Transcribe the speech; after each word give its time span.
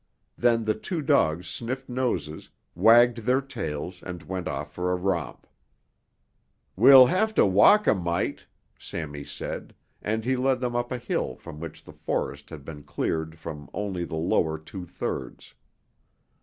Then 0.35 0.65
the 0.65 0.73
two 0.73 1.03
dogs 1.03 1.47
sniffed 1.47 1.87
noses, 1.87 2.49
wagged 2.73 3.17
their 3.19 3.39
tails 3.39 4.01
and 4.01 4.23
went 4.23 4.47
off 4.47 4.73
for 4.73 4.91
a 4.91 4.95
romp. 4.95 5.45
"We'll 6.75 7.05
have 7.05 7.35
to 7.35 7.45
walk 7.45 7.85
a 7.85 7.93
mite," 7.93 8.47
Sammy 8.79 9.23
said, 9.23 9.75
and 10.01 10.25
he 10.25 10.35
led 10.35 10.59
them 10.59 10.75
up 10.75 10.91
a 10.91 10.97
hill 10.97 11.35
from 11.35 11.59
which 11.59 11.83
the 11.83 11.93
forest 11.93 12.49
had 12.49 12.65
been 12.65 12.81
cleared 12.81 13.37
from 13.37 13.69
only 13.75 14.03
the 14.03 14.15
lower 14.15 14.57
two 14.57 14.87
thirds. 14.87 15.53